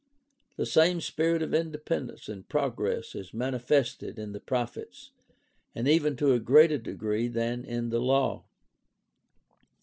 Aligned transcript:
The 0.57 0.65
same 0.65 0.99
spirit 0.99 1.43
of 1.43 1.53
independence 1.53 2.27
and 2.27 2.49
progress 2.49 3.13
is 3.13 3.35
manifested 3.35 4.17
in 4.17 4.31
the 4.31 4.39
prophets, 4.39 5.11
and 5.75 5.87
even 5.87 6.15
to 6.15 6.33
a 6.33 6.39
greater 6.39 6.79
degree 6.79 7.27
than 7.27 7.63
in 7.63 7.89
the 7.91 7.99
law. 8.01 8.43